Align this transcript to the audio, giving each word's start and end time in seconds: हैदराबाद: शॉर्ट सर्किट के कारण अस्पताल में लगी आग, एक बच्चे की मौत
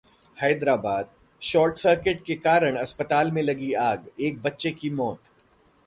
हैदराबाद: 0.37 1.09
शॉर्ट 1.41 1.77
सर्किट 1.77 2.23
के 2.25 2.35
कारण 2.37 2.77
अस्पताल 2.77 3.31
में 3.31 3.41
लगी 3.43 3.71
आग, 3.73 4.09
एक 4.19 4.41
बच्चे 4.41 4.71
की 4.71 4.89
मौत 4.91 5.29